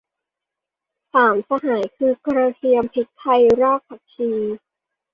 [1.13, 4.31] สามสหายคือ กระเทียม พริกไทย รากผักชี